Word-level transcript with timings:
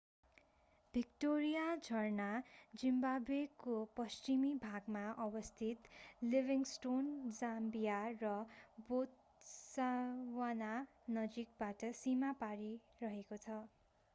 Victoria 0.93 1.65
झरना 1.79 2.29
जिम्बावेको 2.75 3.75
पश्चिमी 3.97 4.49
भागमा 4.63 5.03
अवस्थित 5.25 5.91
लिभिङस्टोन 6.27 7.11
जाम्बिया 7.41 7.99
र 8.23 8.33
बोत्सवानाको 8.89 10.39
नजिकबाट 11.13 11.87
सीमा 12.01 12.33
पारी 12.41 12.73
रहेको 13.01 13.41
छ 13.45 13.61